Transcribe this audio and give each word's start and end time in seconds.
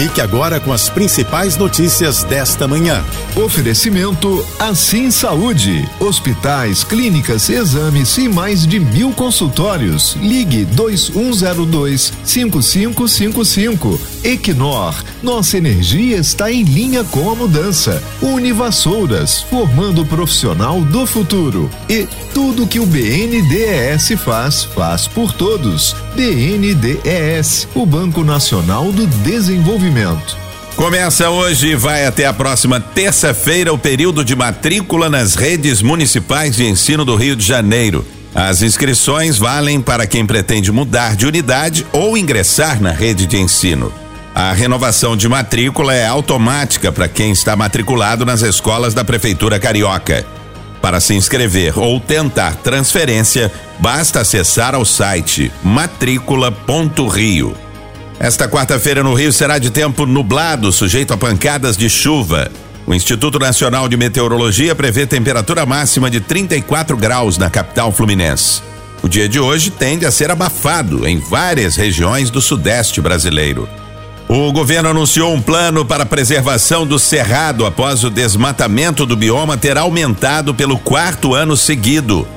Fique 0.00 0.22
agora 0.22 0.58
com 0.58 0.72
as 0.72 0.88
principais 0.88 1.58
notícias 1.58 2.24
desta 2.24 2.66
manhã. 2.66 3.04
Oferecimento 3.36 4.42
Assim 4.58 5.10
Saúde. 5.10 5.86
Hospitais, 6.00 6.82
clínicas, 6.82 7.50
exames 7.50 8.16
e 8.16 8.26
mais 8.26 8.66
de 8.66 8.80
mil 8.80 9.12
consultórios. 9.12 10.16
Ligue 10.18 10.64
2102 10.64 12.14
5555. 12.24 14.00
Equinor. 14.24 14.94
Nossa 15.22 15.58
energia 15.58 16.16
está 16.16 16.50
em 16.50 16.62
linha 16.62 17.04
com 17.04 17.30
a 17.30 17.34
mudança. 17.34 18.02
Univassouras. 18.22 19.42
Formando 19.42 20.00
o 20.00 20.06
profissional 20.06 20.80
do 20.80 21.04
futuro. 21.04 21.68
E 21.90 22.08
tudo 22.32 22.66
que 22.66 22.80
o 22.80 22.86
BNDES 22.86 24.18
faz, 24.24 24.64
faz 24.64 25.06
por 25.06 25.34
todos. 25.34 25.94
BNDES. 26.16 27.68
O 27.74 27.84
Banco 27.84 28.24
Nacional 28.24 28.90
do 28.92 29.06
Desenvolvimento 29.06 29.89
desenvolvimento. 29.90 30.38
Começa 30.76 31.28
hoje 31.28 31.72
e 31.72 31.74
vai 31.74 32.06
até 32.06 32.24
a 32.24 32.32
próxima 32.32 32.80
terça-feira 32.80 33.72
o 33.72 33.78
período 33.78 34.24
de 34.24 34.34
matrícula 34.34 35.10
nas 35.10 35.34
redes 35.34 35.82
municipais 35.82 36.56
de 36.56 36.64
ensino 36.64 37.04
do 37.04 37.16
Rio 37.16 37.36
de 37.36 37.44
Janeiro. 37.44 38.06
As 38.34 38.62
inscrições 38.62 39.36
valem 39.36 39.80
para 39.80 40.06
quem 40.06 40.24
pretende 40.24 40.72
mudar 40.72 41.16
de 41.16 41.26
unidade 41.26 41.86
ou 41.92 42.16
ingressar 42.16 42.80
na 42.80 42.92
rede 42.92 43.26
de 43.26 43.36
ensino. 43.36 43.92
A 44.34 44.52
renovação 44.52 45.16
de 45.16 45.28
matrícula 45.28 45.92
é 45.92 46.06
automática 46.06 46.92
para 46.92 47.08
quem 47.08 47.32
está 47.32 47.56
matriculado 47.56 48.24
nas 48.24 48.42
escolas 48.42 48.94
da 48.94 49.04
Prefeitura 49.04 49.58
Carioca. 49.58 50.24
Para 50.80 51.00
se 51.00 51.14
inscrever 51.14 51.78
ou 51.78 52.00
tentar 52.00 52.54
transferência, 52.56 53.52
basta 53.78 54.20
acessar 54.20 54.74
ao 54.74 54.84
site 54.84 55.52
matrícula.rio. 55.62 57.69
Esta 58.20 58.46
quarta-feira 58.46 59.02
no 59.02 59.14
Rio 59.14 59.32
será 59.32 59.58
de 59.58 59.70
tempo 59.70 60.04
nublado, 60.04 60.70
sujeito 60.70 61.14
a 61.14 61.16
pancadas 61.16 61.74
de 61.74 61.88
chuva. 61.88 62.50
O 62.86 62.92
Instituto 62.92 63.38
Nacional 63.38 63.88
de 63.88 63.96
Meteorologia 63.96 64.74
prevê 64.74 65.06
temperatura 65.06 65.64
máxima 65.64 66.10
de 66.10 66.20
34 66.20 66.98
graus 66.98 67.38
na 67.38 67.48
capital 67.48 67.90
fluminense. 67.90 68.60
O 69.02 69.08
dia 69.08 69.26
de 69.26 69.40
hoje 69.40 69.70
tende 69.70 70.04
a 70.04 70.10
ser 70.10 70.30
abafado 70.30 71.08
em 71.08 71.18
várias 71.18 71.76
regiões 71.76 72.28
do 72.28 72.42
sudeste 72.42 73.00
brasileiro. 73.00 73.66
O 74.28 74.52
governo 74.52 74.90
anunciou 74.90 75.32
um 75.32 75.40
plano 75.40 75.82
para 75.82 76.02
a 76.02 76.06
preservação 76.06 76.86
do 76.86 76.98
cerrado 76.98 77.64
após 77.64 78.04
o 78.04 78.10
desmatamento 78.10 79.06
do 79.06 79.16
bioma 79.16 79.56
ter 79.56 79.78
aumentado 79.78 80.54
pelo 80.54 80.78
quarto 80.78 81.32
ano 81.34 81.56
seguido. 81.56 82.28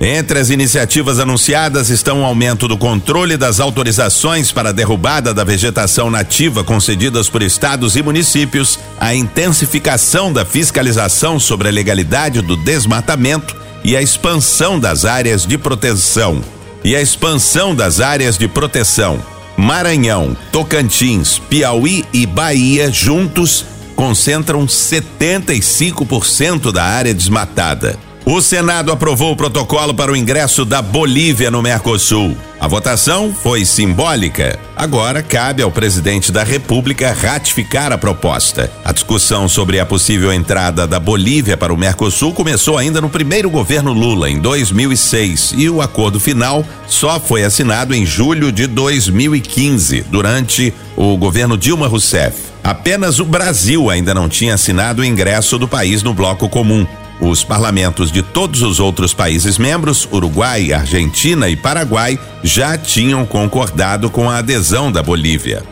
Entre 0.00 0.38
as 0.38 0.50
iniciativas 0.50 1.20
anunciadas 1.20 1.88
estão 1.88 2.22
o 2.22 2.24
aumento 2.24 2.66
do 2.66 2.76
controle 2.76 3.36
das 3.36 3.60
autorizações 3.60 4.50
para 4.50 4.70
a 4.70 4.72
derrubada 4.72 5.32
da 5.32 5.44
vegetação 5.44 6.10
nativa 6.10 6.64
concedidas 6.64 7.28
por 7.28 7.42
estados 7.42 7.94
e 7.94 8.02
municípios, 8.02 8.78
a 8.98 9.14
intensificação 9.14 10.32
da 10.32 10.44
fiscalização 10.44 11.38
sobre 11.38 11.68
a 11.68 11.72
legalidade 11.72 12.40
do 12.40 12.56
desmatamento 12.56 13.54
e 13.84 13.96
a 13.96 14.02
expansão 14.02 14.78
das 14.78 15.04
áreas 15.04 15.46
de 15.46 15.56
proteção. 15.56 16.42
E 16.84 16.96
a 16.96 17.00
expansão 17.00 17.74
das 17.74 18.00
áreas 18.00 18.36
de 18.36 18.48
proteção. 18.48 19.22
Maranhão, 19.56 20.36
Tocantins, 20.50 21.38
Piauí 21.38 22.04
e 22.12 22.26
Bahia 22.26 22.90
juntos 22.90 23.64
concentram 23.94 24.66
75% 24.66 26.72
da 26.72 26.82
área 26.82 27.14
desmatada. 27.14 27.96
O 28.24 28.40
Senado 28.40 28.92
aprovou 28.92 29.32
o 29.32 29.36
protocolo 29.36 29.92
para 29.92 30.12
o 30.12 30.16
ingresso 30.16 30.64
da 30.64 30.80
Bolívia 30.80 31.50
no 31.50 31.60
Mercosul. 31.60 32.36
A 32.60 32.68
votação 32.68 33.34
foi 33.34 33.64
simbólica. 33.64 34.60
Agora 34.76 35.24
cabe 35.24 35.60
ao 35.60 35.72
presidente 35.72 36.30
da 36.30 36.44
República 36.44 37.12
ratificar 37.12 37.90
a 37.90 37.98
proposta. 37.98 38.70
A 38.84 38.92
discussão 38.92 39.48
sobre 39.48 39.80
a 39.80 39.84
possível 39.84 40.32
entrada 40.32 40.86
da 40.86 41.00
Bolívia 41.00 41.56
para 41.56 41.74
o 41.74 41.76
Mercosul 41.76 42.32
começou 42.32 42.78
ainda 42.78 43.00
no 43.00 43.10
primeiro 43.10 43.50
governo 43.50 43.92
Lula, 43.92 44.30
em 44.30 44.38
2006, 44.38 45.54
e 45.56 45.68
o 45.68 45.82
acordo 45.82 46.20
final 46.20 46.64
só 46.86 47.18
foi 47.18 47.42
assinado 47.42 47.92
em 47.92 48.06
julho 48.06 48.52
de 48.52 48.68
2015, 48.68 50.02
durante 50.08 50.72
o 50.96 51.16
governo 51.16 51.58
Dilma 51.58 51.88
Rousseff. 51.88 52.52
Apenas 52.62 53.18
o 53.18 53.24
Brasil 53.24 53.90
ainda 53.90 54.14
não 54.14 54.28
tinha 54.28 54.54
assinado 54.54 55.02
o 55.02 55.04
ingresso 55.04 55.58
do 55.58 55.66
país 55.66 56.04
no 56.04 56.14
bloco 56.14 56.48
comum. 56.48 56.86
Os 57.24 57.44
parlamentos 57.44 58.10
de 58.10 58.20
todos 58.20 58.62
os 58.62 58.80
outros 58.80 59.14
países 59.14 59.56
membros, 59.56 60.08
Uruguai, 60.10 60.72
Argentina 60.72 61.48
e 61.48 61.54
Paraguai, 61.54 62.18
já 62.42 62.76
tinham 62.76 63.24
concordado 63.24 64.10
com 64.10 64.28
a 64.28 64.38
adesão 64.38 64.90
da 64.90 65.04
Bolívia. 65.04 65.62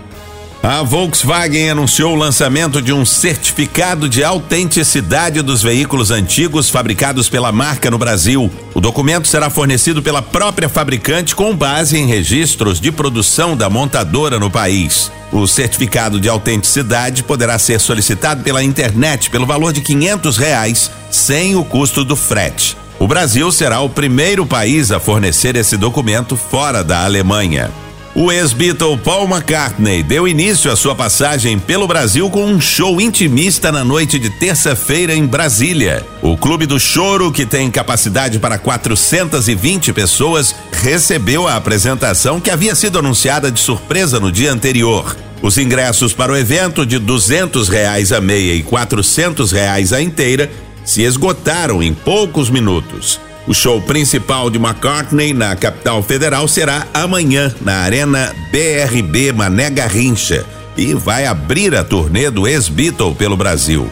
A 0.62 0.82
Volkswagen 0.82 1.70
anunciou 1.70 2.12
o 2.12 2.18
lançamento 2.18 2.82
de 2.82 2.92
um 2.92 3.02
certificado 3.06 4.06
de 4.06 4.22
autenticidade 4.22 5.40
dos 5.40 5.62
veículos 5.62 6.10
antigos 6.10 6.68
fabricados 6.68 7.30
pela 7.30 7.50
marca 7.50 7.90
no 7.90 7.96
Brasil. 7.96 8.50
O 8.74 8.80
documento 8.80 9.26
será 9.26 9.48
fornecido 9.48 10.02
pela 10.02 10.20
própria 10.20 10.68
fabricante 10.68 11.34
com 11.34 11.56
base 11.56 11.96
em 11.96 12.06
registros 12.06 12.78
de 12.78 12.92
produção 12.92 13.56
da 13.56 13.70
montadora 13.70 14.38
no 14.38 14.50
país. 14.50 15.10
O 15.32 15.46
certificado 15.46 16.20
de 16.20 16.28
autenticidade 16.28 17.22
poderá 17.22 17.58
ser 17.58 17.80
solicitado 17.80 18.42
pela 18.42 18.62
internet 18.62 19.30
pelo 19.30 19.46
valor 19.46 19.72
de 19.72 19.80
quinhentos 19.80 20.36
reais, 20.36 20.90
sem 21.10 21.56
o 21.56 21.64
custo 21.64 22.04
do 22.04 22.14
frete. 22.14 22.76
O 22.98 23.08
Brasil 23.08 23.50
será 23.50 23.80
o 23.80 23.88
primeiro 23.88 24.44
país 24.44 24.92
a 24.92 25.00
fornecer 25.00 25.56
esse 25.56 25.78
documento 25.78 26.36
fora 26.36 26.84
da 26.84 27.02
Alemanha. 27.02 27.70
O 28.12 28.32
ex-Beatle 28.32 28.98
Paul 28.98 29.28
McCartney 29.28 30.02
deu 30.02 30.26
início 30.26 30.70
à 30.70 30.74
sua 30.74 30.96
passagem 30.96 31.60
pelo 31.60 31.86
Brasil 31.86 32.28
com 32.28 32.44
um 32.44 32.60
show 32.60 33.00
intimista 33.00 33.70
na 33.70 33.84
noite 33.84 34.18
de 34.18 34.28
terça-feira 34.28 35.14
em 35.14 35.24
Brasília. 35.24 36.04
O 36.20 36.36
Clube 36.36 36.66
do 36.66 36.78
Choro, 36.80 37.30
que 37.30 37.46
tem 37.46 37.70
capacidade 37.70 38.40
para 38.40 38.58
420 38.58 39.92
pessoas, 39.92 40.52
recebeu 40.72 41.46
a 41.46 41.54
apresentação 41.54 42.40
que 42.40 42.50
havia 42.50 42.74
sido 42.74 42.98
anunciada 42.98 43.48
de 43.48 43.60
surpresa 43.60 44.18
no 44.18 44.32
dia 44.32 44.52
anterior. 44.52 45.16
Os 45.40 45.56
ingressos 45.56 46.12
para 46.12 46.32
o 46.32 46.36
evento 46.36 46.84
de 46.84 46.98
duzentos 46.98 47.68
reais 47.68 48.10
a 48.10 48.20
meia 48.20 48.54
e 48.54 48.62
quatrocentos 48.64 49.52
reais 49.52 49.92
a 49.92 50.02
inteira 50.02 50.50
se 50.84 51.02
esgotaram 51.02 51.80
em 51.80 51.94
poucos 51.94 52.50
minutos. 52.50 53.20
O 53.46 53.54
show 53.54 53.80
principal 53.80 54.50
de 54.50 54.58
McCartney 54.58 55.32
na 55.32 55.56
capital 55.56 56.02
federal 56.02 56.46
será 56.46 56.86
amanhã 56.92 57.52
na 57.62 57.78
Arena 57.78 58.34
BRB 58.52 59.32
Mané 59.32 59.70
Garrincha 59.70 60.44
e 60.76 60.94
vai 60.94 61.26
abrir 61.26 61.74
a 61.74 61.82
turnê 61.82 62.30
do 62.30 62.46
ex-Beatle 62.46 63.14
pelo 63.14 63.36
Brasil. 63.36 63.90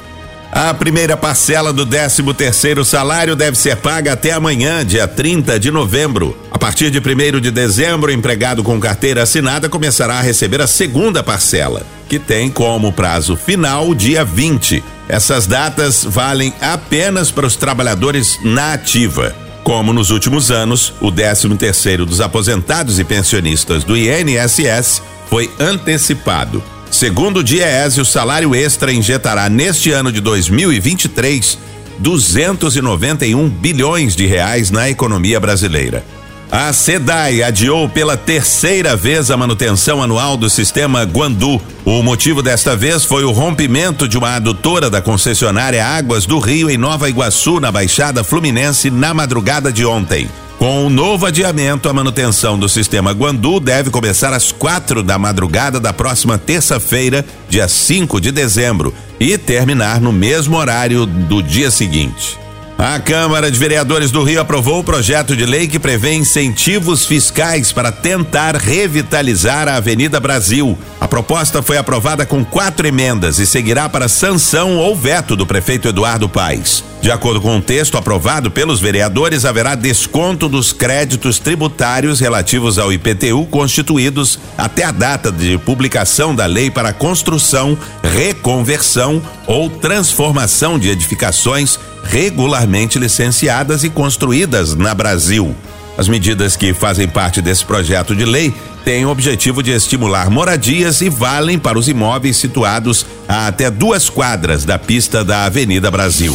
A 0.51 0.73
primeira 0.73 1.17
parcela 1.17 1.73
do 1.73 1.85
13 1.85 2.23
terceiro 2.35 2.85
salário 2.85 3.37
deve 3.37 3.57
ser 3.57 3.77
paga 3.77 4.15
até 4.15 4.33
amanhã, 4.33 4.85
dia 4.85 5.07
30 5.07 5.59
de 5.59 5.71
novembro. 5.71 6.37
A 6.51 6.59
partir 6.59 6.91
de 6.91 6.99
1 6.99 7.41
de 7.41 7.51
dezembro, 7.51 8.11
o 8.11 8.15
empregado 8.15 8.63
com 8.63 8.81
carteira 8.81 9.23
assinada 9.23 9.69
começará 9.69 10.19
a 10.19 10.23
receber 10.23 10.61
a 10.63 10.67
segunda 10.67 11.23
parcela, 11.23 11.83
que 12.09 12.19
tem 12.19 12.49
como 12.51 12.93
prazo 12.93 13.37
final 13.37 13.91
o 13.91 13.95
dia 13.95 14.25
20. 14.25 14.83
Essas 15.09 15.47
datas 15.47 16.05
valem 16.05 16.53
apenas 16.61 17.31
para 17.31 17.47
os 17.47 17.57
trabalhadores 17.57 18.39
na 18.45 18.75
ativa. 18.75 19.35
Como 19.65 19.93
nos 19.93 20.11
últimos 20.11 20.51
anos, 20.51 20.93
o 21.01 21.11
13 21.11 21.57
terceiro 21.57 22.05
dos 22.05 22.21
aposentados 22.21 22.99
e 22.99 23.05
pensionistas 23.05 23.85
do 23.85 23.97
INSS 23.97 25.03
foi 25.29 25.51
antecipado. 25.59 26.63
Segundo 26.91 27.39
o 27.39 27.45
DIEESE, 27.45 28.01
o 28.01 28.05
salário 28.05 28.55
extra 28.55 28.93
injetará 28.93 29.49
neste 29.49 29.91
ano 29.91 30.11
de 30.11 30.21
2023 30.21 31.59
291 31.99 33.49
bilhões 33.49 34.15
de 34.15 34.27
reais 34.27 34.71
na 34.71 34.89
economia 34.89 35.41
brasileira. 35.41 36.05
A 36.51 36.73
SEDAI 36.73 37.43
adiou 37.43 37.91
pela 37.91 38.17
terceira 38.17 38.97
vez 38.97 39.31
a 39.31 39.37
manutenção 39.37 40.03
anual 40.03 40.35
do 40.35 40.49
sistema 40.49 41.03
Guandu. 41.03 41.61
O 41.85 42.03
motivo 42.03 42.43
desta 42.43 42.75
vez 42.75 43.05
foi 43.05 43.23
o 43.23 43.33
rompimento 43.33 44.09
de 44.09 44.17
uma 44.17 44.35
adutora 44.35 44.89
da 44.89 45.03
concessionária 45.03 45.85
Águas 45.85 46.25
do 46.25 46.39
Rio 46.39 46.71
em 46.71 46.79
Nova 46.79 47.11
Iguaçu, 47.11 47.61
na 47.61 47.71
Baixada 47.71 48.25
Fluminense, 48.25 48.91
na 48.91 49.13
madrugada 49.13 49.71
de 49.71 49.85
ontem. 49.85 50.27
Com 50.59 50.87
o 50.87 50.91
novo 50.91 51.27
adiamento, 51.27 51.87
a 51.87 51.93
manutenção 51.93 52.59
do 52.59 52.69
sistema 52.69 53.13
Guandu 53.13 53.61
deve 53.61 53.91
começar 53.91 54.33
às 54.33 54.51
quatro 54.51 55.03
da 55.03 55.19
madrugada 55.19 55.79
da 55.79 55.93
próxima 55.93 56.39
terça-feira, 56.39 57.25
dia 57.49 57.69
5 57.69 58.19
de 58.21 58.33
dezembro, 58.33 58.93
e 59.21 59.37
terminar 59.37 60.01
no 60.01 60.13
mesmo 60.13 60.57
horário 60.57 61.05
do 61.05 61.43
dia 61.43 61.71
seguinte. 61.71 62.48
A 62.79 63.01
Câmara 63.01 63.51
de 63.51 63.59
Vereadores 63.59 64.13
do 64.13 64.23
Rio 64.23 64.41
aprovou 64.41 64.79
o 64.79 64.85
projeto 64.85 65.35
de 65.35 65.45
lei 65.45 65.67
que 65.67 65.81
prevê 65.81 66.15
incentivos 66.15 67.05
fiscais 67.05 67.73
para 67.73 67.91
tentar 67.91 68.55
revitalizar 68.55 69.67
a 69.67 69.75
Avenida 69.75 70.21
Brasil. 70.21 70.79
A 71.01 71.09
proposta 71.09 71.61
foi 71.61 71.77
aprovada 71.77 72.25
com 72.25 72.45
quatro 72.45 72.87
emendas 72.87 73.41
e 73.41 73.47
seguirá 73.49 73.89
para 73.89 74.07
sanção 74.07 74.77
ou 74.77 74.95
veto 74.95 75.35
do 75.35 75.45
prefeito 75.45 75.89
Eduardo 75.89 76.29
Paes. 76.29 76.88
De 77.01 77.13
acordo 77.13 77.41
com 77.41 77.57
o 77.57 77.63
texto 77.63 77.97
aprovado 77.97 78.51
pelos 78.51 78.81
vereadores, 78.81 79.45
haverá 79.45 79.75
desconto 79.75 80.49
dos 80.49 80.73
créditos 80.73 81.39
tributários 81.39 82.19
relativos 82.19 82.77
ao 82.77 82.93
IPTU 82.93 83.47
constituídos 83.47 84.39
até 84.57 84.85
a 84.85 84.91
data 84.91 85.31
de 85.31 85.57
publicação 85.59 86.35
da 86.35 86.45
lei 86.47 86.71
para 86.71 86.93
construção, 86.93 87.79
reconversão 88.03 89.23
ou 89.47 89.71
transformação 89.71 90.79
de 90.79 90.89
edificações 90.89 91.79
regularmente 92.03 92.99
licenciadas 92.99 93.85
e 93.85 93.91
construídas 93.91 94.75
na 94.75 94.93
Brasil. 94.93 95.55
As 95.97 96.09
medidas 96.09 96.57
que 96.57 96.73
fazem 96.75 97.09
parte 97.09 97.41
desse 97.41 97.65
projeto 97.65 98.15
de 98.15 98.25
lei 98.25 98.53
têm 98.85 99.05
o 99.05 99.11
objetivo 99.11 99.63
de 99.63 99.71
estimular 99.71 100.31
moradias 100.31 101.01
e 101.01 101.09
valem 101.09 101.59
para 101.59 101.79
os 101.79 101.89
imóveis 101.89 102.37
situados 102.37 103.07
a 103.29 103.49
até 103.49 103.71
duas 103.71 104.09
quadras 104.09 104.65
da 104.65 104.79
pista 104.79 105.25
da 105.25 105.45
Avenida 105.45 105.91
Brasil. 105.91 106.35